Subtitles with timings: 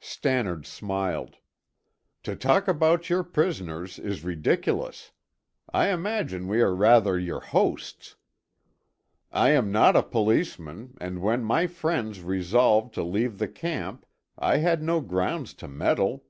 [0.00, 1.38] Stannard smiled.
[2.24, 5.12] "To talk about your prisoners is ridiculous;
[5.72, 8.14] I imagine we are rather your hosts.
[9.32, 14.04] I am not a policeman, and when my friends resolved to leave the camp
[14.36, 16.24] I had no grounds to meddle.